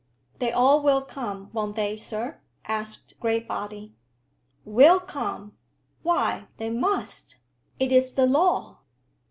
"They 0.39 0.51
all 0.51 0.81
will 0.81 1.03
come; 1.03 1.51
won't 1.53 1.75
they, 1.75 1.95
sir?" 1.95 2.39
asked 2.65 3.19
Graybody. 3.19 3.93
"Will 4.65 4.99
come! 4.99 5.55
Why, 6.01 6.47
they 6.57 6.71
must. 6.71 7.35
It 7.79 7.91
is 7.91 8.13
the 8.13 8.25
law." 8.25 8.79